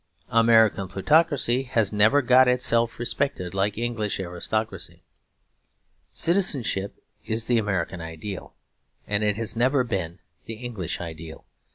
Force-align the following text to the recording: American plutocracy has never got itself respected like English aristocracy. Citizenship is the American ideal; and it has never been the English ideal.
American 0.29 0.87
plutocracy 0.87 1.61
has 1.61 1.93
never 1.93 2.23
got 2.23 2.47
itself 2.47 2.97
respected 2.97 3.53
like 3.53 3.77
English 3.77 4.19
aristocracy. 4.19 5.03
Citizenship 6.11 6.99
is 7.27 7.45
the 7.45 7.59
American 7.59 8.01
ideal; 8.01 8.55
and 9.05 9.23
it 9.23 9.37
has 9.37 9.55
never 9.55 9.83
been 9.83 10.17
the 10.45 10.55
English 10.55 10.99
ideal. 10.99 11.45